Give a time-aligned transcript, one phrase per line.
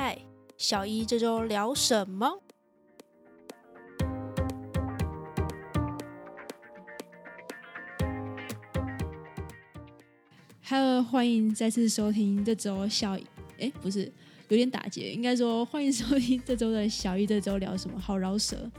[0.00, 0.16] 嗨，
[0.56, 2.40] 小一这周聊什么
[10.68, 13.18] ？Hello，欢迎再次收听这周小
[13.58, 14.04] 哎，不是
[14.46, 18.70] 有点打结，应该说欢迎收听这周的小一这周聊什么，好饶舌。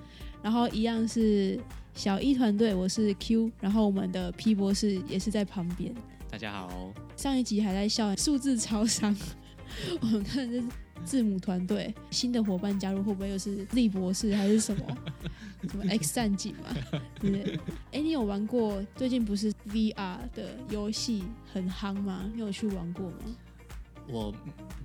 [0.42, 1.60] 然后一样是
[1.94, 5.94] 小一团队，我是 Q，然后我们的 P 博士也是在旁边。
[6.30, 9.14] 大家好，上一集还在笑数字超商，
[10.00, 10.68] 我们看这是
[11.06, 14.98] 字母团队新的伙伴加入，会不会又是 Z 博士还是什么
[15.70, 16.76] 什么 X 战警嘛？
[17.20, 17.60] 对不对？
[17.92, 18.84] 哎，你有玩过？
[18.96, 22.30] 最近不是 VR 的游戏很夯吗？
[22.34, 23.18] 你有去玩过吗？
[24.08, 24.34] 我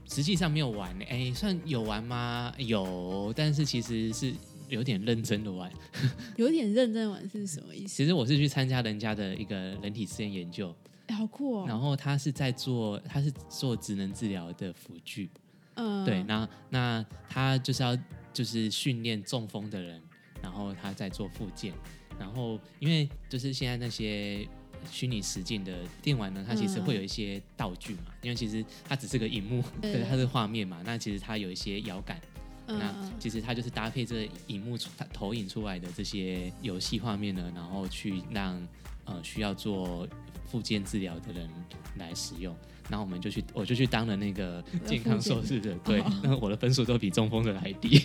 [0.06, 2.52] 实际上没有玩，哎，算有玩吗？
[2.58, 4.34] 有，但是其实是
[4.68, 5.70] 有点认真的玩。
[6.36, 7.94] 有点认真玩是什么意思？
[7.96, 10.74] 其实我是去参加人家的一个人体实验研究，
[11.06, 11.64] 哎，好酷哦！
[11.66, 15.30] 然后他是在做，他是做职能治疗的辅具。
[15.76, 17.96] 嗯，对，那那他就是要
[18.32, 20.02] 就是训练中风的人，
[20.42, 21.72] 然后他在做复健，
[22.18, 24.46] 然后因为就是现在那些
[24.90, 29.94] 虚拟实境的电玩呢，它其实会有一些道具嘛，因为其实它只是个荧幕， 对。
[29.94, 32.20] 对，它是画面嘛，那其实它有一些摇感，
[32.66, 38.60] 那嗯，其实它就是搭配这荧幕出它投影出来的这些游戏画面呢，然后去让
[39.06, 40.06] 呃需要做
[40.54, 41.50] 复健治疗的人
[41.98, 42.54] 来使用。
[42.88, 47.98] 然后我们就去，我就去当了那个健康受试者，对哦，那我的分数都比中风的还低，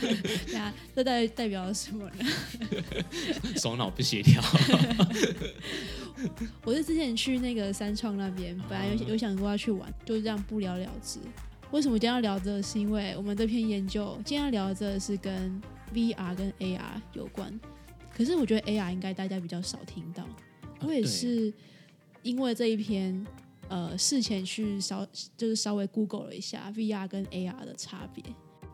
[0.00, 2.24] 对啊，这代代表什么呢？
[3.56, 4.42] 手脑不协调。
[6.64, 11.20] 我是之前去那个三创那边，本来有有想过要去玩，就是这样不了了之。
[11.70, 12.62] 为什么今天要聊这个？
[12.62, 16.80] 是因为我们这篇研究今天要聊的这个是跟 VR 跟 AR
[17.12, 17.52] 有关。
[18.16, 20.26] 可是我觉得 AR 应该大家比较少听到。
[20.80, 21.52] 我也是
[22.22, 23.26] 因为这一篇，
[23.68, 28.22] 呃，事前去稍就是稍微 Google 了一下 VR 跟 AR 的差别。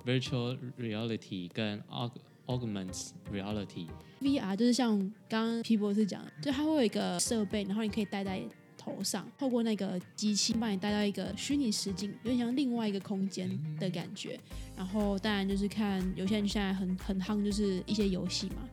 [0.05, 2.11] Virtual reality 跟 aug
[2.47, 8.43] augmented reality，VR 就是像刚刚 P 博士讲的，就它会有一个设备，然后你可以戴在
[8.77, 13.49] 头上，透过那个机器把你带到一个虚拟实境，有点像另外一个空间
[13.79, 14.41] 的感觉。
[14.77, 18.69] 然后当然就是看有些人现在很很夯，就是一些游戏嘛，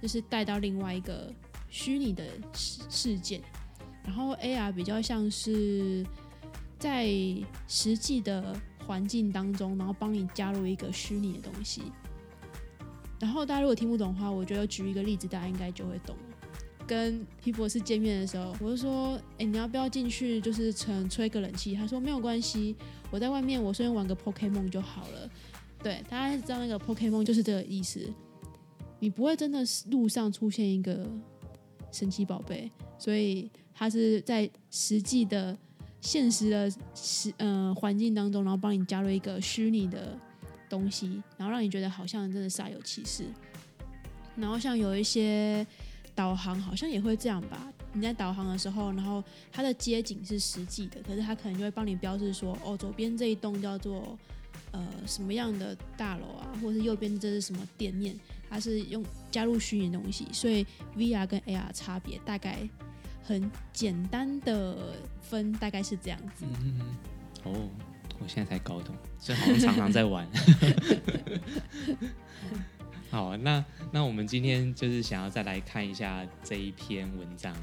[0.00, 1.30] 就是带到另外一个
[1.76, 3.38] 虚拟的事事件。
[4.02, 6.06] 然后 AR 比较像是
[6.78, 7.06] 在
[7.68, 11.82] 实际的环境当中，然后帮你加入一个虚拟的东西。
[13.20, 16.16] 然后大家如果听不懂的话，我觉得举一个例子，大家应该就会懂。
[16.86, 20.40] 跟皮博士见面的时候，我就说：“哎，你要不要进去？
[20.40, 22.74] 就是吹吹个冷气？”他说：“没有关系，
[23.10, 25.28] 我在外面，我顺便玩个 Pokemon 就好了。”
[25.82, 28.08] 对，大家知道那个 Pokemon 就是这个意思。
[28.98, 29.60] 你不会真的
[29.90, 31.06] 路上出现一个
[31.96, 35.56] 神奇宝贝，所以它是在实际的、
[36.02, 40.18] 现实的实呃环境当中，然后帮你加入一个虚拟的
[40.68, 43.24] 东西，然后让你觉得好像真的煞有其事。
[44.36, 45.66] 然后像有一些
[46.14, 54.18] 导航好像也会这样吧，你在导航的时候，然后它的街景是实际的，可是它可能就会帮你标志说，哦，左边这一栋叫做
[54.76, 58.14] 呃什么样的大楼啊，或者是右边这是什么店面，
[58.50, 60.66] 它是用加入虚拟东西，所以
[60.96, 62.68] VR 跟 AR 差别大概
[63.22, 64.92] 很简单的
[65.22, 66.44] 分，大概是这样子。
[66.62, 66.78] 嗯，
[67.44, 67.70] 哦，
[68.18, 70.28] 我现在才搞懂，所以好像常常在玩。
[73.10, 77.56] 好，那那我们今天就是想要再来看一下这一篇文章。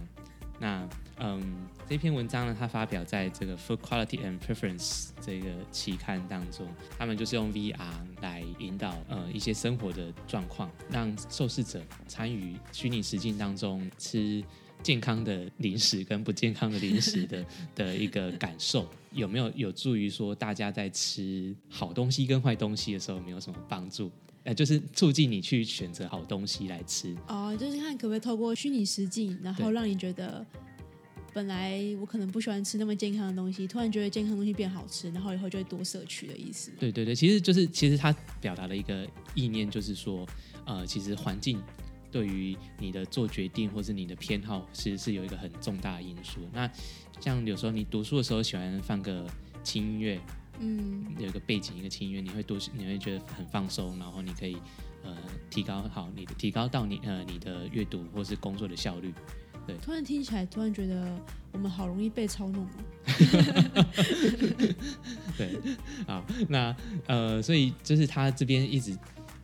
[0.64, 0.88] 那
[1.18, 4.78] 嗯，这篇文章呢，它发表在这个《Food Quality and Preference》
[5.20, 6.66] 这个期刊当中，
[6.98, 7.76] 他们就是用 VR
[8.22, 14.42] 来引导呃一些生活的状况，让受试者参与虚拟实境当中吃
[14.82, 24.10] 健康的零食跟不健康的零食的 的一个感受，有没有有助于说大家在吃好东西跟坏东西的时候有没有什么帮助？
[24.44, 27.16] 呃，就是促进你去选择好东西来吃。
[27.28, 30.46] 哦，就是看可不可以透过虚拟实境，然后让你觉得，
[31.34, 36.72] 本来我可能不喜欢吃那么健康的东西，突然觉得健康的东西变好吃，然后以后就会多摄取的意思。
[36.80, 40.28] 对对对，其实就是其实他表达的一个意念就是说，
[40.66, 41.62] 呃，其实环境
[42.12, 46.42] 对于你的做决定或是你的偏好，其实是有一个很重大的因素。
[46.52, 46.70] 那
[47.20, 49.26] 像有时候你读书的时候喜欢放个
[49.64, 50.20] 轻音乐，
[50.64, 54.56] 嗯，有一个背景一个轻音乐，你会多你会觉得很放松，然后你可以
[55.04, 55.16] 呃
[55.50, 59.14] 提高好你的提高到你呃你的阅读或是工作的效率。
[59.66, 61.18] 对突然听起来，突然觉得
[61.54, 62.70] 我们好容易被操弄哦。
[65.38, 65.58] 对，
[66.06, 66.76] 好，那
[67.08, 68.98] 呃，所以就是他这边一直，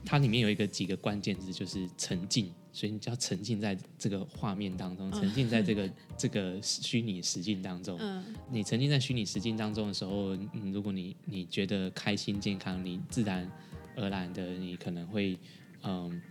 [0.04, 7.98] 它里面有一个几个关键字，就是沉浸所以你就要沉浸在这个画面当中，沉浸在这个 这个虚拟实境当中。
[8.00, 13.50] 嗯，你沉浸在虚拟实境当中的时候，嗯，如果你你觉得开心健康，你自然
[13.96, 15.38] 而然的你可能会，
[15.84, 16.22] 嗯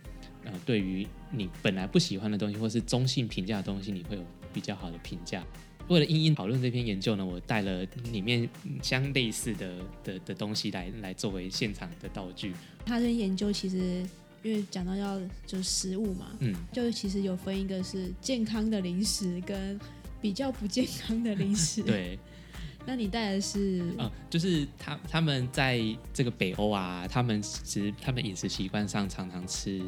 [0.45, 5.45] 呃，对于你本来不喜欢的东西或是中性评价的东西，你会有比较好的评价。
[5.89, 8.47] 为了应应讨论这篇研究呢，我带了里面
[8.81, 12.53] 相类似的的的东西来来作为现场的道具。
[12.85, 14.07] 他这研究其实
[14.43, 19.79] 因为讲到要就是食物嘛，嗯，就其实有分一个是健康的零食跟
[20.21, 21.81] 比较不健康的零食。
[21.83, 22.17] 对，
[22.85, 25.81] 那你带的是呃，就是他他们在
[26.13, 29.81] 这个北欧啊，他们其实他们饮食习惯上常常吃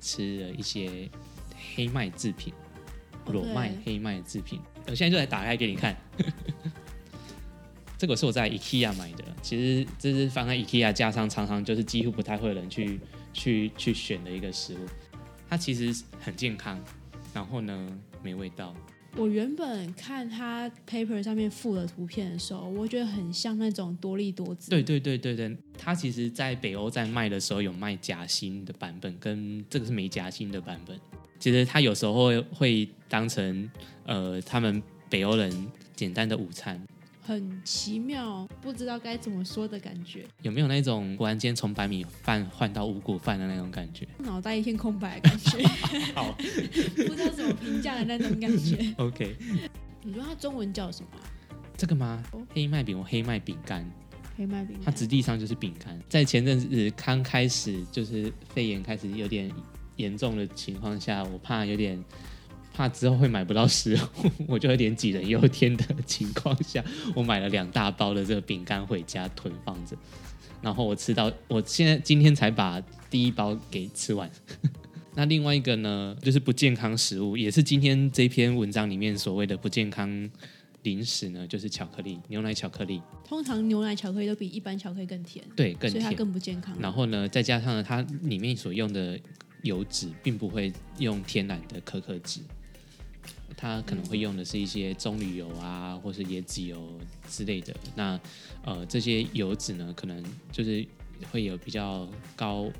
[0.00, 1.08] 吃了一些
[1.74, 2.52] 黑麦制品，
[3.24, 4.60] 哦裸麦对黑麦制品。
[4.86, 5.96] 我现在就来打开给你看。
[7.96, 12.98] 这个是我在 IKEA 买的，其实这是放在 IKEA 架上，常常就是几乎不太会有人去
[13.32, 14.78] 去去选的一个食物。
[15.48, 16.78] 它其实很健康，
[17.34, 18.74] 然后呢没味道，
[19.16, 24.70] 我原本看它 paper 上面附的图片的时候，我觉得很像那种多利多滋。
[24.70, 30.98] 对对对对对，它其实在北欧在卖的时候有卖夹心的版本，跟这个是没夹心的版本。
[31.38, 33.70] 其实它有时候会会当成
[34.06, 35.50] 呃他们北欧人
[35.94, 36.82] 简单的午餐。
[37.24, 45.64] 很奇妙，不知道该怎么说的感觉，有没有那种突然间从白米饭换到五谷饭的那种感觉脑袋一片空白的感觉，
[46.14, 48.92] 好不知道怎么评价的那种感觉。
[48.98, 49.36] OK，
[50.02, 51.22] 你说它中文叫什么啊？
[51.76, 52.44] 这个吗哦？
[52.50, 53.88] 黑麦饼或黑麦饼干，
[54.36, 54.94] 黑麦饼它干。
[54.94, 55.96] 质地上就是饼干。
[56.08, 59.48] 在前阵子刚开始就是肺炎开始有点
[59.96, 62.02] 严重的情况下，我怕有点
[62.72, 66.82] 怕之后会买不到食物， 我就有点杞人忧天的情况下，
[67.14, 69.96] 我买了两大包的这个饼干回家囤放着。
[70.62, 72.80] 然后我吃到，我现在今天才把
[73.10, 74.30] 第一包给吃完。
[75.14, 80.30] 那另外一个呢，就是不健康食物，也是今天这篇文章里面所谓的不健康
[80.84, 86.12] 零食呢，就是巧克力，牛奶巧克力，通常牛奶巧克力都比一般巧克力更甜，对，更甜所以它。
[86.12, 86.74] 更不健康。
[86.80, 89.18] 然后呢，再加上呢，它里面所用的
[89.62, 92.40] 油脂并不会用天然的可可脂，
[93.56, 96.98] 它可能会用的是一些棕榈油啊，或是椰子油
[97.28, 97.74] 之类的。
[97.94, 98.18] 那
[98.64, 100.86] 呃，这些油脂呢，可能就是
[101.30, 102.70] 会有比较高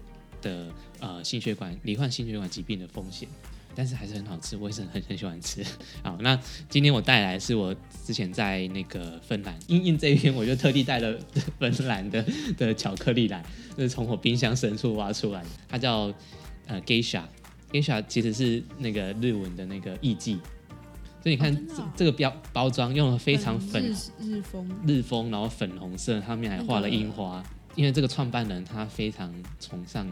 [0.41, 0.69] 的
[1.01, 3.29] 呃心血管罹患心血管疾病的风险。
[3.75, 5.65] 但是还是很好吃，我也是很很喜欢吃。
[6.03, 7.75] 好，那今天我带来是我
[8.05, 11.19] 之前在那个芬兰，因应这一篇，我就特地带了
[11.59, 12.23] 芬兰的
[12.59, 13.43] 的巧克力来，
[13.75, 16.13] 就是从我冰箱深处挖出来的，它叫
[16.67, 17.23] 呃 gesha
[17.73, 20.39] geisha，geisha 其实是那个日文的那个艺妓，
[21.23, 27.43] 所以你看、这哦哦这个标包装用了非常粉日日风，日风，然后粉红色，上面还画了樱花，
[27.75, 30.07] 因为这个创办人他非常崇尚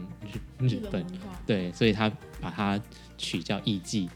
[0.59, 1.05] 日日本。
[1.45, 2.09] 对，所以他
[2.39, 2.81] 把它
[3.17, 4.09] 取叫艺伎。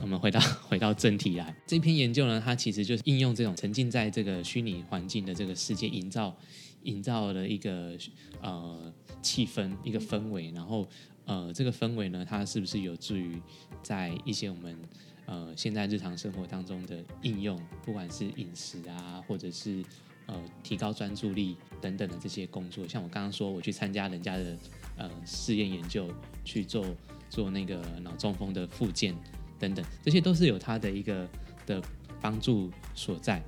[0.00, 6.34] 我们回到 回到正题来，这篇研究呢，它其实就是应用这种沉浸在这个虚拟环境的这个世界，营造
[6.82, 7.96] 营造了一个
[8.42, 8.92] 呃
[9.22, 10.86] 气氛、一个氛围，然后
[11.26, 13.40] 呃这个氛围呢，它是不是有助于
[13.82, 14.78] 在一些我们
[15.26, 19.84] 呃现在日常生活当中的应用，不管是饮食啊，或者是
[20.26, 24.56] 呃提高专注力等等的这些工作，像我刚刚说，我去参加人家的
[24.96, 26.12] 呃试验研究，
[26.44, 26.84] 去做
[27.30, 29.14] 做那个脑中风的复健
[29.58, 31.28] 等等，这些都是有它的一个
[31.66, 31.82] 的
[32.20, 33.42] 帮助所在。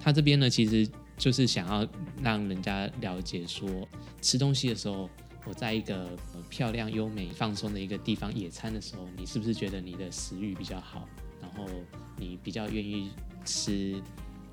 [0.00, 1.86] 他这边呢，其实就是想要
[2.22, 3.68] 让人家了解说，
[4.20, 5.10] 吃东西的时候，
[5.44, 6.10] 我在一个、
[6.50, 11.08] 漂亮、优美、放松的一个地方野餐的时候，你是不是觉得你的食欲比较好，
[11.40, 11.66] 然后
[12.16, 13.10] 你比较愿意
[13.44, 14.02] 吃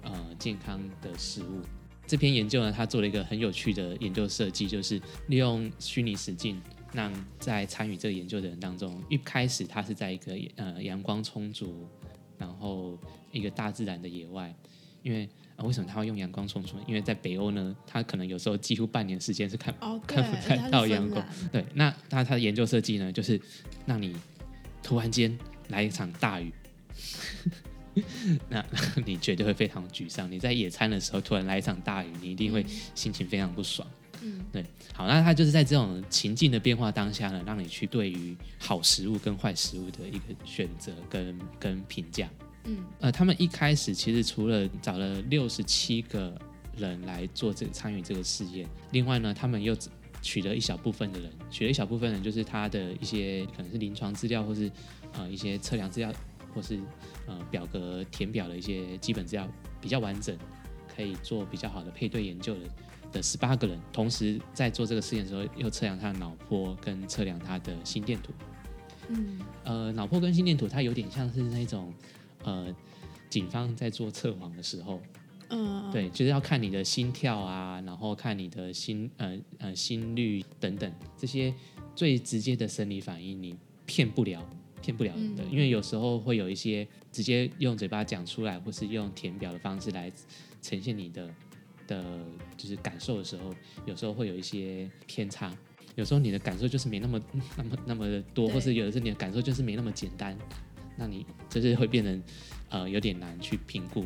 [0.04, 1.62] 呃健康的食物？
[2.08, 6.62] 这篇研究呢，他做了一个很有趣的研究设计，就是利用虚拟实境，
[6.94, 11.88] 让在参与这个研究的人当中，一开始他是在一个呃阳光充足，
[12.38, 12.98] 然后
[13.32, 14.56] 一个大自然的野外，
[15.02, 16.84] 因为、呃、为什么他会用阳光充足呢？
[16.88, 23.40] 因为在北欧呢，他可能有时候几乎半年时间是看哦， 看不到阳光对，那他他的研究设计呢，就是
[23.86, 24.16] 让你
[24.84, 25.38] 突然间
[25.70, 26.52] 来一场大雨，
[28.50, 28.64] 那
[29.06, 30.30] 你绝对会非常沮丧。
[30.30, 33.88] 你在野餐的时候突然来一场大雨，你一定会心情非常不爽。
[34.22, 42.28] 嗯，对，好，那他就是在这种情境的变化当下呢，让你去对于好食物跟坏食物的一个选择跟跟评价。
[42.66, 46.36] 嗯呃，他们一开始其实除了找了六十七个
[46.76, 49.76] 人来做这个参与这个试验，另外呢，他们又
[50.22, 54.72] 取了一小部分的人，取了一小部分人，就是他的一些可能是临床资料，或是
[55.14, 56.12] 呃一些测量资料，
[56.54, 56.80] 或是
[57.28, 59.48] 呃表格填表的一些基本资料
[59.80, 60.36] 比较完整，
[60.96, 62.62] 可以做比较好的配对研究的
[63.12, 68.34] 的十八个人，同时在做这个试验的时候，又测量他的脑波跟测量他的心电图。
[69.08, 71.94] 嗯呃，脑波跟心电图它有点像是那种
[72.46, 72.74] 呃，
[73.30, 75.02] 警方在做测谎的时候，
[75.50, 81.54] 嗯，对，就是要看你的心跳啊，然后看你的心呃呃心率等等这些
[81.96, 84.48] 最直接的生理反应，你骗不了。
[84.82, 90.12] 骗不了人的，嗯因为有时候会有一些直接用嘴巴讲出来，或是用填表的方式来
[90.62, 91.28] 呈现你的
[91.88, 92.24] 的，
[92.56, 93.52] 就是感受的时候，
[93.88, 95.52] 有时候会有一些偏差。
[95.96, 97.20] 有时候你的感受就是没那么
[97.58, 100.38] 那么那么多，或是有的时候你的感受就是没那么简单，
[100.98, 102.24] 那你就是会变成
[102.70, 104.06] 呃有点难去评估。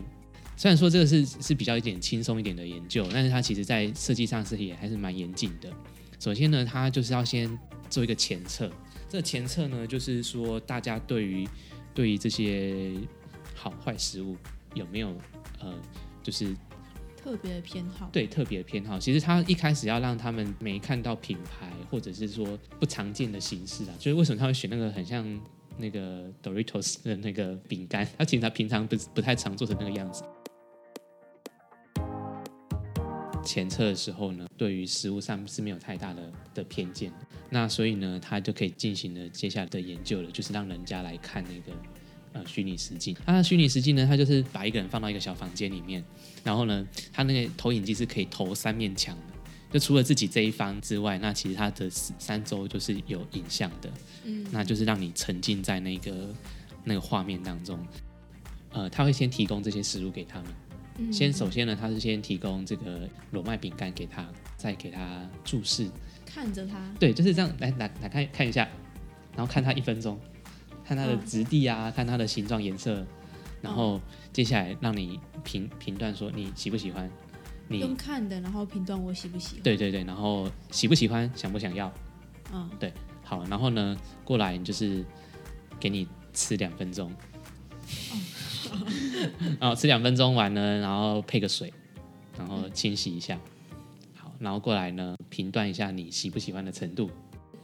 [0.58, 5.72] 虽然说这个是是比较一点轻松一点的研究，但是它其实在设计上是也还是蛮严谨的。
[6.20, 7.50] 首先呢，它就是要先
[7.90, 8.70] 做一个前测，
[9.08, 11.48] 这个前测呢，就是说大家对于
[11.94, 12.92] 对于这些
[13.56, 14.36] 好坏食物
[14.74, 15.16] 有没有
[15.62, 15.74] 呃，
[16.22, 16.54] 就是
[17.16, 18.10] 特别的偏好。
[18.12, 19.00] 对特别的偏好。
[19.00, 25.26] 其实他一开始要让他们没看到品牌或者是说不常见的形式啊，就是为什么他会选那个很像
[25.80, 30.24] 那个 Doritos 的那个饼干，他其实他平常不不太常做成那个样子。
[33.44, 37.12] 前测的时候呢，对于食物上是没有太大的的偏见，
[37.50, 41.72] 那所以呢，他就可以进行了接下来的研究了，就是让人家来看那个
[42.34, 43.16] 呃虚拟实境。
[43.26, 46.04] 它的虚拟实境呢，他就是把一个人放到一个小房间里面，
[46.44, 49.34] 然后呢，他那个投影机是可以投三面墙的，
[49.72, 53.90] 就除了自己这一方之外，那其实他的三周就是有影像的，
[54.24, 56.30] 嗯，那就是让你沉浸在那个
[56.84, 57.80] 那个画面当中。
[58.72, 60.48] 呃，他会先提供这些食物给他们。
[60.98, 65.90] 嗯先首先呢，他是先提供这个裸麦饼干给他，再给他注视。
[66.26, 67.50] 看着他，对，就是这样。
[67.60, 68.68] 来来来看看一下，
[69.36, 70.20] 然后看他一分钟，
[70.86, 73.06] 看它的嗯质地啊，看它的形状、颜色，
[73.62, 74.00] 然后
[74.34, 77.10] 接下来让你评评断说你喜不喜欢，
[77.70, 79.64] 你用看的，然后评断我喜不喜欢。
[79.64, 81.92] 对对对，然后喜不喜欢，想不想要，
[82.52, 82.92] 嗯，对
[83.24, 83.96] 好，然后呢
[84.26, 85.06] 过来就是
[85.80, 87.12] 给你吃两分钟，
[89.60, 91.72] 然后 吃两分钟完呢，然后配个水，
[92.38, 93.40] 然后清洗一下，
[94.16, 97.10] 好，然后过来呢评断一下你喜不喜欢的程度，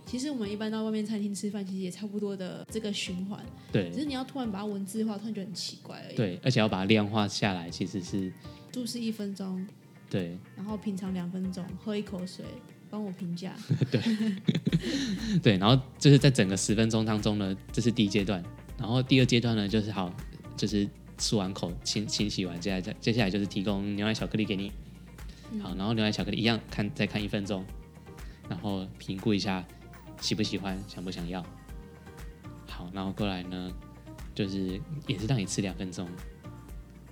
[0.06, 3.90] 其实我们一般到外面餐厅吃饭，其实也差不多的这个循环，对。
[3.90, 8.32] 只是你要突然把它文字化，突然觉得很奇怪而已。，对，而且要把它量化下来，其实是
[8.72, 9.66] 注视一分钟，
[10.10, 10.38] 对。
[10.56, 12.46] 然后品尝两分钟，喝一口水，
[12.90, 13.54] 帮我评价。
[13.92, 14.02] 对，
[15.42, 18.44] 对然后就是在整个十分钟当中呢，这是第一阶段，
[18.78, 20.14] 然后第二阶段呢就是好，
[20.56, 24.72] 就是漱完口清清洗完，接下来再接下来就是提供牛奶巧克力给你，
[25.62, 27.66] 好，然后牛奶巧克力一样看再看一分钟，
[28.50, 29.66] 然后评估一下
[30.22, 31.46] 喜不喜欢，想不想要，
[32.68, 33.72] 好，然后过来呢
[34.34, 36.08] 就是也是让你吃两分钟，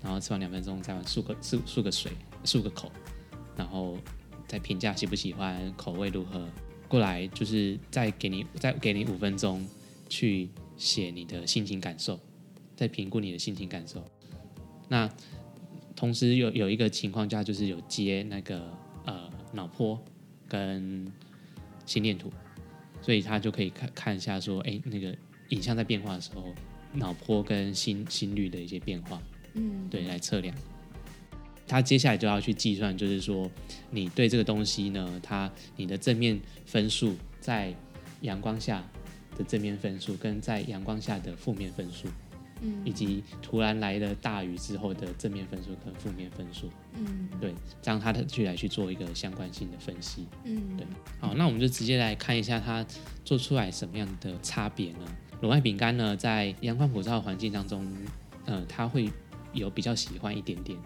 [0.01, 2.11] 然后吃完两分钟再完漱个漱漱个水，
[2.43, 2.91] 漱个口，
[3.55, 3.97] 然后
[4.47, 6.47] 再评价喜不喜欢，口味如何。
[6.87, 9.65] 过来就是再给你再给你五分钟
[10.07, 10.47] 去
[10.77, 12.19] 写你的心情感受，
[12.75, 14.03] 再评估你的心情感受。
[14.87, 15.09] 那
[15.95, 18.71] 同时有有一个情况下，就是有接那个
[19.05, 19.99] 呃脑波
[20.47, 21.11] 跟
[21.85, 22.31] 心电图，
[23.01, 25.15] 所以他就可以看看一下说，哎，那个
[25.49, 26.53] 影像在变化的时候，
[26.93, 29.19] 脑波跟心心率的一些变化。
[29.55, 30.55] 嗯，对，来测量。
[31.67, 33.49] 他接下来就要去计算，就是说
[33.91, 37.73] 你对这个东西呢，它你的正面分数在
[38.21, 38.83] 阳光下
[39.37, 42.07] 的正面分数，跟在阳光下的负面分数，
[42.61, 50.27] 嗯以及突然来了大雨之后的正面分数跟负面分数，嗯对，这样他的去来去做一个相关性的分析。
[50.43, 50.85] 嗯，对
[51.19, 52.85] 好，那我们就直接来看一下它
[53.25, 54.99] 做出来什么样的差别呢？
[55.41, 57.85] 裸麦饼干呢，在阳光普照的环境当中，
[58.45, 59.09] 呃，它会
[59.51, 60.77] 有比较喜欢一点点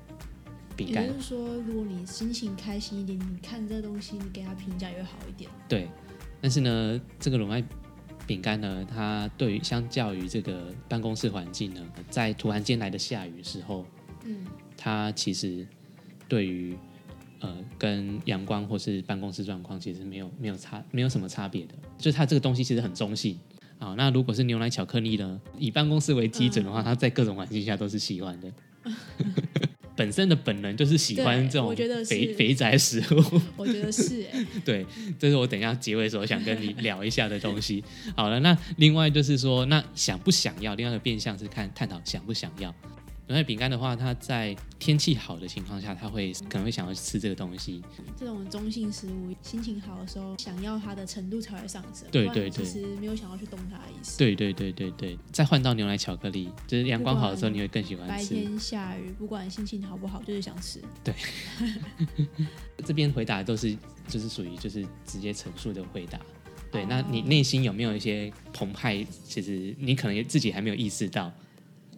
[0.78, 5.50] 饼干也就，是说，如果你心情开心一点，你看这东西，你给它评价也会好一点。
[5.68, 5.90] 对。
[6.40, 7.64] 但是呢，这个龙爱
[8.28, 11.82] 饼干呢，它对于相较于这个办公室环境呢，
[12.12, 13.84] 在突然间来的下雨的时候，
[14.24, 14.46] 嗯
[14.78, 15.66] 它其实
[16.30, 16.78] 对于
[17.40, 23.40] 呃跟阳光或是办公室状况其实没有没有差没有什么差别的，就是它这个东西其实很中性。
[23.80, 25.42] 好，那如果是牛奶巧克力呢？
[25.58, 28.54] 以办公室为基准的话，它在各种环境下都是喜欢的。
[29.98, 31.76] 本身的本能就是喜欢这种
[32.06, 34.86] 肥 肥宅食物， 我觉得是哎、对，
[35.20, 37.84] 这是我等一下结尾的时候想跟你聊一下的东西。
[38.16, 40.76] 好了，那另外就是说，那想不想要？
[40.76, 42.74] 另外一个变相是看探讨想不想要。
[43.28, 47.84] 牛奶饼干的话，它在天气好的情况下，它会可能会想要吃这个东西。
[48.18, 52.08] 这种中性食物，心情好的时候，想要它的程度才会上升。
[52.10, 54.18] 对对对其实没有想要去动它的意思。
[54.18, 58.34] 对对对对对，再换到牛奶巧克力，就是阳光好的时候，你会更喜欢吃。
[58.34, 60.82] 白天下雨，不管心情好不好，就是想吃。
[61.04, 61.14] 对
[62.86, 63.76] 这边回答都是
[64.08, 66.18] 就是属于就是直接陈述的回答。
[66.72, 69.06] 对，那你哦内心有没有一些澎湃？
[69.26, 71.30] 其实你可能也自己还没有意识到。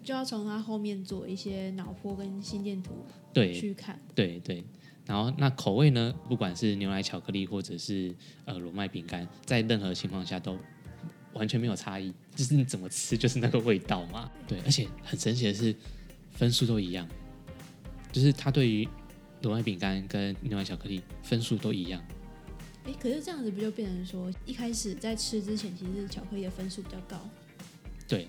[0.04, 4.00] 就要从它后面做一些脑波跟心电图对去看。
[4.16, 4.64] 对对，
[5.06, 8.16] 然后那口味呢，不管是牛奶巧克力或者是
[8.46, 10.58] 呃裸麦饼干，在任何情况下都
[11.34, 14.32] 完全没有差异，就是你怎么吃就是那个味道嘛。
[14.48, 15.76] 对，而且很神奇的是，
[16.32, 17.08] 分数都一样，
[18.12, 18.88] 就是它对于
[19.42, 22.04] 裸麦饼干跟牛奶巧克力分数都一样。
[22.86, 27.30] 哎，可是这样子不就变成说，一开始在吃之前，其实巧克力的分数比较高，
[28.08, 28.28] 对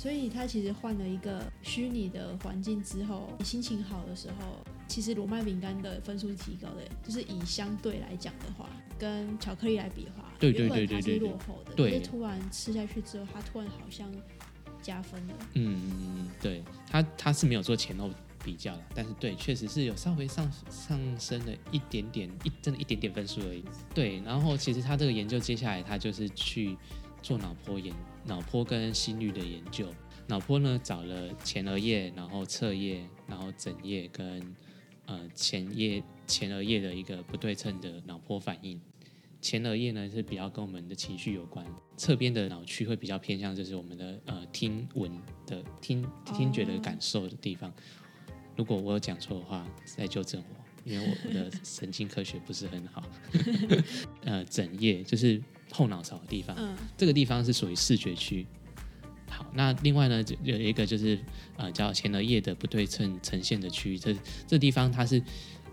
[0.00, 4.56] 所以他其实换了一个虚拟的环境之后，你心情好的时候，
[4.88, 8.66] 其实罗麦饼干的分数是提高的，就是以相对来讲的话，
[8.98, 14.10] 跟巧克力来比的话，对对对对对对落后的，对突然吃下去之后，它突然好像
[14.80, 15.34] 加分了。
[15.52, 18.08] 嗯，对，他他是没有做前后
[18.42, 23.62] 比较的，但是对，确实是有稍微上上升了一点点，一真的一点点分数而已。
[23.94, 26.74] 对，然后其实他这个研究接下来他就是去
[27.20, 27.94] 做脑波研，
[28.30, 29.92] 脑波跟心率的研究。
[30.28, 34.54] 脑波呢找了前额叶，然后侧叶，然后枕叶跟
[35.06, 38.80] 呃前叶前额叶的一个不对称的脑波反应。
[39.40, 45.10] 前额叶呢是比较跟我们的情绪有关，侧边的脑区会比较偏向就是我们的呃听闻
[45.46, 47.72] 的听听觉的感受的地方。
[48.54, 53.02] 如果我有讲错的话，再纠正我，因为我我的神经科学不是很好。
[54.22, 58.46] 呃，枕叶就是后脑勺的地方，嗯，这个地方是属于视觉区。
[59.28, 61.18] 好，那另外呢，就有一个就是
[61.56, 65.22] 呃叫前额叶的不对称呈现的区域，这这地方它是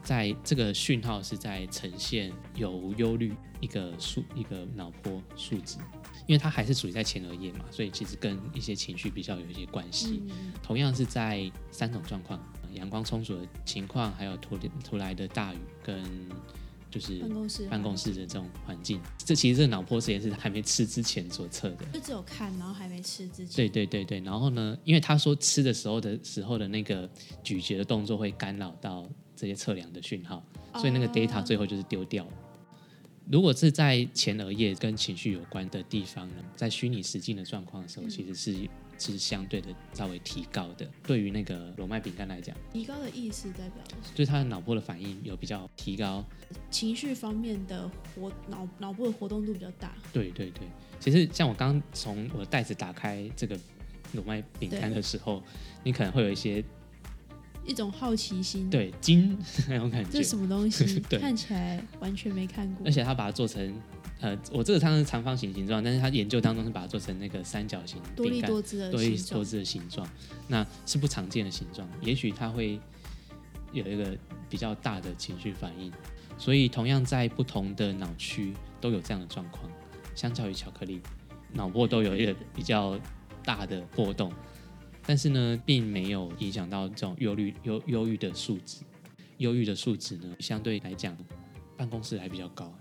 [0.04, 5.80] 在这个讯号是在呈现有忧虑一个数一个脑波数值，
[6.27, 10.22] 因为它还是属于在前额叶嘛，所以其实跟一些情绪比较有一些关系。
[10.30, 16.04] 嗯同样是在三种状况，呃阳光充足的情况，还有突突来的大雨跟
[16.98, 21.86] 就是办公室办公室的这种环境，这其实这个脑波实验是还没吃之前所测的。
[21.94, 23.56] 就只有看，然后还没吃之前。
[23.56, 27.10] 对对对对，然后呢，因为他说吃的时候的时候的那个
[27.44, 30.44] 咀嚼的动作会干扰到这些测量的讯号，
[30.75, 32.32] 所以那个 data 哦最后就是丢掉了。
[33.30, 40.88] 如果是在前额叶跟情绪有关的地方呢，在虚拟实境的状况的时候，嗯其实是是相对的稍微提高的。
[41.04, 43.84] 对于那个裸麦饼干来讲，提高的意思代表
[44.16, 46.24] 就是它的脑波的反应有比较提高。
[46.72, 49.94] 情绪方面的活脑脑部的活动度比较大。
[50.14, 50.68] 对对对，
[51.00, 53.58] 其实像我刚刚从我的袋子打开这个
[54.14, 55.44] 裸麦饼干的时候，
[55.84, 56.64] 你可能会有一些
[57.66, 60.30] 一种好奇心，，对惊 那种感觉这是。
[60.30, 61.00] 什么东西？
[61.20, 62.92] 看起来完全没看过而。
[62.92, 63.74] 且他把它做成，
[64.19, 70.10] 呃，我这个它是长方形形状，但是它研究当中是把它做成那个三角形多利饼干，多姿的多利，多姿的形状，
[70.47, 72.80] 那是不常见的形状，也许它会
[73.71, 74.17] 有一个
[74.49, 75.91] 比较大的情绪反应，
[76.38, 79.69] 所以同样在不同的脑区都有这样的状况，
[80.15, 80.99] 相较于巧克力，
[81.53, 82.99] 脑波都有一个比较
[83.45, 84.34] 大的波动，
[85.06, 88.80] 但是呢，并没有影响到这种忧虑忧忧郁的数值，
[89.38, 91.15] 忧郁的数值呢，相对来讲，
[91.77, 92.73] 办公室还比较高。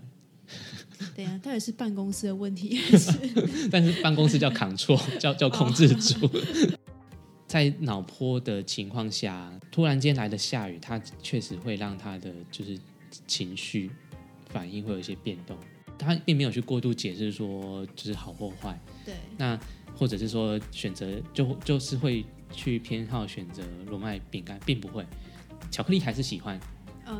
[1.15, 6.29] 对呀、到底是办公室的问题，还 是但是办公室叫 control，叫叫控制住。
[7.47, 12.77] 在脑波的情况下，突然间来的下雨，它确实会让他的就是
[13.25, 13.89] 情绪
[14.49, 15.57] 反应会有一些变动。
[15.97, 19.15] 他并没有去过度解释说就是好或坏，对？
[19.37, 19.59] 那
[19.95, 25.03] 或者是说选择就就是会去偏好选择罗麦饼干，并不会。
[25.71, 26.59] 巧克力还是喜欢，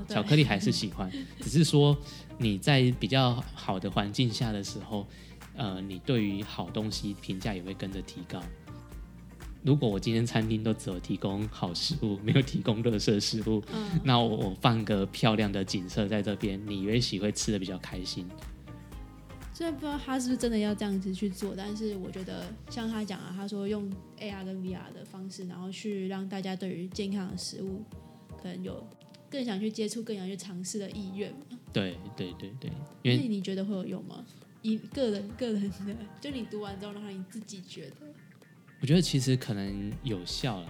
[0.07, 1.97] 巧克力还是喜欢， 只是说
[2.37, 5.05] 你在比较好的环境下的时候，
[5.55, 8.41] 呃，你对于好东西评价也会跟着提高。
[9.63, 18.25] 如果我今天餐厅都只有提供好食物，没有提供垃圾食物，嗯，那我我放个漂亮的景色在这边，你也许会吃的比较开心。
[19.53, 27.81] 虽然不知道他是不是真的要这样子去做，但是我觉得像他讲啊，他说用 AR 跟 VR 的方式，然后去让大家对于健康的食物
[28.41, 28.87] 可能有
[29.29, 31.59] 更想去接触、更想去尝试的意愿嘛。
[31.73, 32.71] 对对对对，
[33.03, 34.23] 因那为你觉得会有用吗？
[34.61, 38.07] 一个人个人的，就你读完之后，然后你自己觉得
[38.81, 40.69] 我觉得其实可能有效了。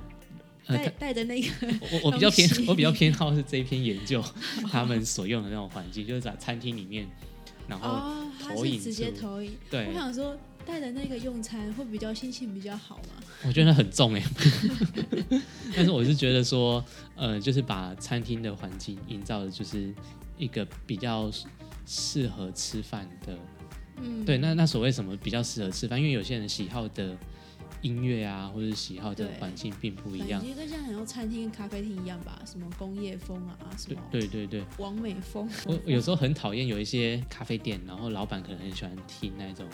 [0.65, 4.22] 呃，带带着那个我我比较偏我比较偏好是这一篇研究
[4.70, 7.08] 他们所用的那种环境，就是在餐厅里面，
[7.70, 9.56] 然后、投影是直接投影。
[9.72, 13.23] 对我，想说带的那个用餐会比较心情比较好吗？
[13.45, 14.23] 我觉得很重哎，
[15.73, 16.84] 但是我是觉得说，
[17.15, 19.93] 呃，就是把餐厅的环境营造的就是
[20.38, 21.32] 一个比较
[21.86, 23.38] 适合吃饭的。
[24.01, 25.97] 嗯，对，那那所谓什么比较适合吃饭？
[25.97, 27.17] 因为有些人喜好的
[27.82, 29.40] 音乐啊或者是喜好的对。
[29.40, 30.42] 环境并不一感样。
[30.44, 39.66] 觉跟像很多餐厅跟咖啡厅一样吧，什么工业风啊，什对么对对对，完美风，我我有时候很讨厌有一些咖啡店，然后老板可能很喜欢听那种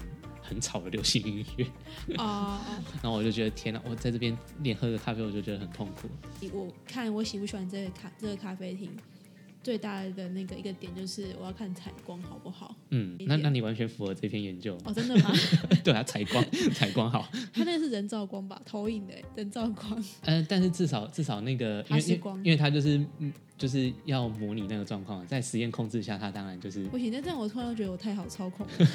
[0.41, 2.61] 很吵的流行音乐，啊、
[3.01, 6.09] 然后我就觉得天哪，我在这边连喝个咖啡我就觉得很痛苦。
[6.51, 8.91] 我看我喜不喜欢这个咖这个咖啡厅，
[9.63, 12.75] 最大的那个一个点就是我要看采光好不好。
[12.89, 14.77] 嗯，那那你完全符合这篇研究。
[14.83, 15.31] 哦，真的吗？
[15.83, 16.43] 对啊，采光
[16.75, 20.03] 采光好，它那个是人造光吧，投影的人造光。
[20.25, 22.01] 呃，但是至少至少那个，因为
[22.43, 28.73] 因为它就是嗯就是要模拟那个状况，在实验控制下，它当然就是，不行，那这样我突然觉得我太好操控了。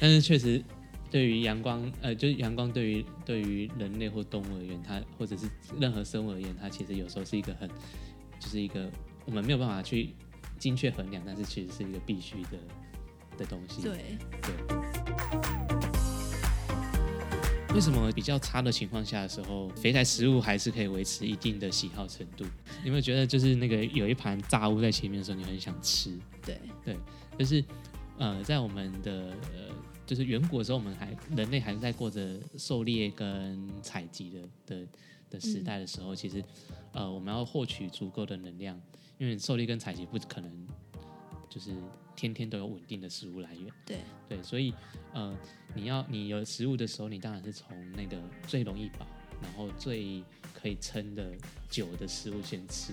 [0.00, 0.62] 但是确实
[1.10, 5.46] 对于阳光，呃，就是阳光对于对于人类或动物而言，它或者是
[5.78, 7.68] 任何生物而言，它其实有时候是一个很，
[8.42, 8.90] 就是一个
[9.24, 10.14] 我们没有办法去
[10.58, 12.58] 精确衡量，但是其实是一个必须的
[13.38, 13.82] 的东西。
[13.82, 14.52] 对对，
[17.72, 22.44] 为什么比较差的情况下的时候，肥宅食物还是可以维持一定的喜好程度？
[22.82, 26.18] 你有没有觉得，就是那个有一盘炸物在前面的时候，你很想吃？
[26.44, 26.58] 对，
[27.38, 27.64] 就是
[28.18, 29.72] 呃，在我们的呃，
[30.04, 34.86] 就是远古的时候，我们还人类还在过着狩猎跟采集的的
[35.32, 36.44] 的时代的时候，其实
[36.92, 38.80] 呃，我们要获取足够的能量，
[39.18, 40.68] 因为狩猎跟采集不可能
[41.48, 41.74] 就是
[42.14, 43.72] 天天都有稳定的食物来源。
[43.86, 44.74] 对，对，所以
[45.14, 45.36] 呃，
[45.74, 49.06] 你要你有食物的时候，你当然是从那个最容易饱，
[49.40, 51.32] 然后最可以撑的
[51.70, 52.92] 久的食物先吃。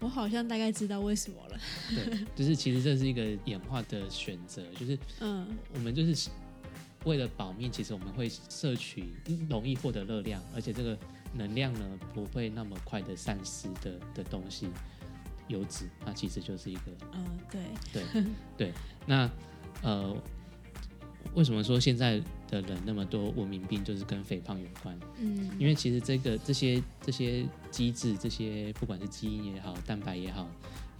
[0.00, 1.58] 我好像大概知道为什么了。
[1.88, 6.28] 对，就是其实这是一个演化的选择，就是 嗯，我们就是
[7.04, 9.14] 为了保命，其实我们会摄取
[9.48, 10.98] 容易获得热量，而且这个
[11.34, 11.80] 能量呢
[12.12, 14.68] 不会那么快的散失的的东西，
[15.48, 18.24] 油脂，它其实就是一个嗯，对，对
[18.56, 18.72] 对。
[19.06, 19.28] 那
[19.82, 20.16] 呃，
[21.34, 22.18] 为什么说现在
[22.48, 24.98] 的人那么多文明病就是跟肥胖有关？
[25.18, 30.48] 嗯，因为其实这个这些这些机制，这些不管是基因也好，蛋白也好，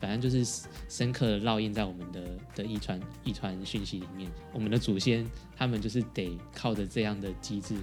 [0.00, 4.30] 反正就是深刻的烙印在我们的的遗传遗传讯息里面。
[4.52, 5.24] 我们的祖先
[5.56, 7.76] 他们就是得靠着这样的机制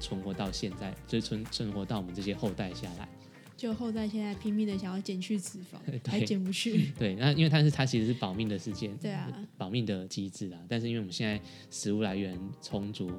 [0.00, 3.08] 存活到现在，就存存活到我们这些后代下来。
[3.56, 5.78] 就后代现在拼命的想要减去脂肪，
[6.10, 6.90] 还减不去。
[6.98, 10.58] 对，那因为它是它其实是保命的事件，对啊，保命的机制啊。
[10.68, 13.10] 但是因为我们现在食物来源充足，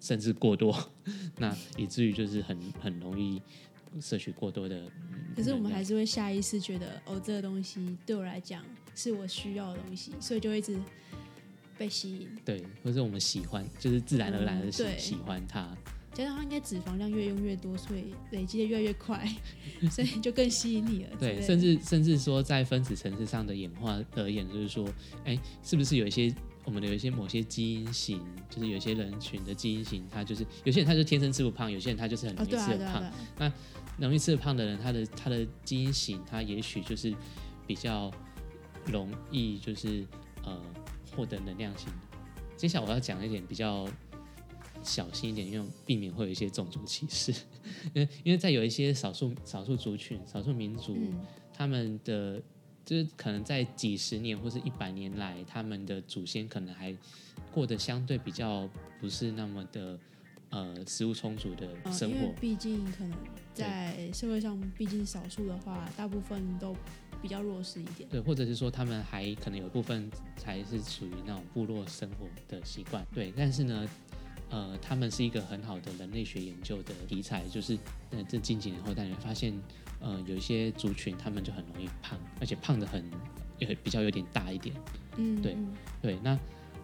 [0.00, 0.72] 甚至过多，
[1.38, 3.42] 那以至于就是很很容易
[4.00, 4.76] 摄取过多的。
[5.10, 10.76] 嗯可是我们还是会下意识觉得，哦，这个东西对我来讲是我需要的东西，所以就会一直
[11.78, 12.28] 被吸引。
[12.44, 15.68] 对，或者我们喜欢，就是自然而然的喜、嗯喜欢它。
[16.12, 19.24] 加上它应该脂肪量越用越多，所以累积的越来越快，
[19.88, 21.10] 所以就更吸引你了。
[21.16, 24.88] 对，甚至甚至说在分子层次上的演化而言，就是说，
[25.24, 33.12] 哎，是不是有一些我们的有一些某些基因型，就是有一些人群的基因型，他就是有些人他就天生吃不胖，有些人他就是很哦，容易吃得胖。
[33.36, 33.54] 对啊，
[33.98, 37.14] 容易吃的胖的人，他的他的基因型，他也许就是
[37.64, 38.10] 比较
[38.86, 40.04] 容易就是
[40.42, 40.60] 呃
[41.18, 41.88] 获得能量型。
[42.56, 43.88] 接下来我要讲一点比较
[44.84, 47.32] 小心一点，因为避免会有一些种族歧视。
[47.92, 51.20] 因为因为在有一些少数少数族群、少数民族，嗯，
[51.52, 52.40] 他们的
[52.84, 56.96] 就是可能在几十年或是一百年来，他们的祖先可能还
[57.50, 59.98] 过得相对比较不是那么的
[60.50, 62.32] 呃食物充足的呃生活。
[62.40, 63.18] 毕竟可能
[63.52, 66.76] 在社会上，毕竟少数的话，大部分都
[67.20, 68.08] 比较弱势一点。
[68.08, 73.06] 对，或者是说他们还可能有一部分才是属于那种部落生活的习惯。
[73.14, 73.88] 对，但是呢，
[74.50, 77.78] 呃，他们是一个很好的人类学研究的题材，就是
[78.10, 79.52] 呃，这近几年后，但你会发现，
[80.00, 83.04] 呃，有一些族群他们就很容易胖，而且胖的很，
[83.58, 84.74] 也比较有点大一点。
[85.16, 86.38] 嗯，对嗯对，那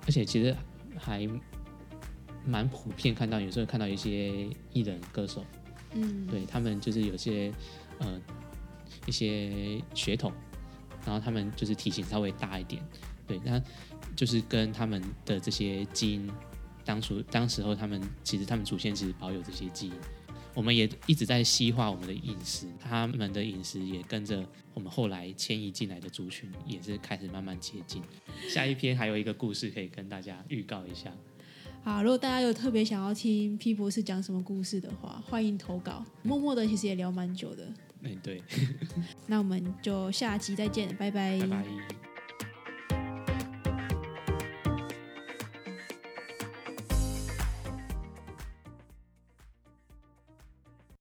[0.07, 0.55] 而且其实
[0.99, 1.29] 还
[2.45, 5.45] 蛮普遍看到，有时候看到一些艺人歌手，
[5.93, 7.51] 嗯，对他们就是有些
[8.01, 8.21] 呃
[9.07, 10.33] 一些血统，
[11.05, 12.83] 然后他们就是体型稍微大一点，
[13.27, 13.63] 对，那
[14.17, 16.31] 就是跟他们的这些基因，
[16.85, 19.95] 当初当时候他们其实他们祖先其实保有这些基因，
[20.55, 28.03] 我们也一直在西化我们的饮食，他们的饮食也跟着我们后来迁移进来的族群也是开始慢慢接近。
[28.49, 31.13] 下一篇还有一个故事可以跟大家预告一下，
[31.83, 36.05] 好，如果大家有特别想要听 P 博士讲什么故事的话，欢迎投稿。
[36.23, 37.67] 默默的其实也聊蛮久的，
[38.05, 38.43] 嗯，对，
[39.27, 42.04] 那我们就下期再见，拜拜拜拜。